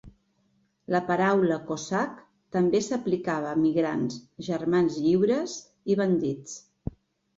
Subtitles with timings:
[0.95, 2.23] La paraula 'cosac'
[2.57, 4.19] també s'aplicava a migrants,
[4.51, 5.59] germans lliures
[5.95, 6.61] i bandits.